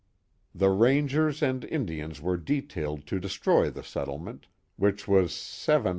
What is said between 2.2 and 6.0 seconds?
detailed to destroy the settlement, which was seven